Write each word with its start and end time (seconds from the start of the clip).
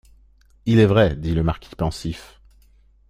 Il 0.65 0.79
est 0.79 0.87
vrai, 0.87 1.15
dit 1.15 1.35
le 1.35 1.43
marquis 1.43 1.75
pensif. 1.75 2.41